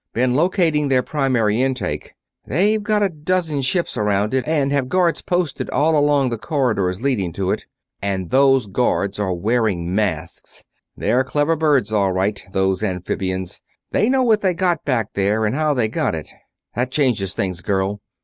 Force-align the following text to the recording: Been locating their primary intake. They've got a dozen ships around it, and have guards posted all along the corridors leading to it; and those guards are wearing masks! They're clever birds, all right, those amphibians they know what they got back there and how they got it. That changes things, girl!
Been 0.13 0.33
locating 0.33 0.87
their 0.87 1.03
primary 1.03 1.61
intake. 1.61 2.13
They've 2.47 2.81
got 2.81 3.03
a 3.03 3.09
dozen 3.09 3.61
ships 3.61 3.95
around 3.95 4.33
it, 4.33 4.43
and 4.47 4.71
have 4.71 4.89
guards 4.89 5.21
posted 5.21 5.69
all 5.69 5.95
along 5.95 6.31
the 6.31 6.39
corridors 6.39 7.01
leading 7.03 7.31
to 7.33 7.51
it; 7.51 7.67
and 8.01 8.31
those 8.31 8.65
guards 8.65 9.19
are 9.19 9.31
wearing 9.31 9.93
masks! 9.93 10.63
They're 10.97 11.23
clever 11.23 11.55
birds, 11.55 11.93
all 11.93 12.11
right, 12.11 12.43
those 12.51 12.81
amphibians 12.81 13.61
they 13.91 14.09
know 14.09 14.23
what 14.23 14.41
they 14.41 14.55
got 14.55 14.83
back 14.85 15.13
there 15.13 15.45
and 15.45 15.53
how 15.55 15.75
they 15.75 15.87
got 15.87 16.15
it. 16.15 16.31
That 16.73 16.89
changes 16.89 17.35
things, 17.35 17.61
girl! 17.61 18.01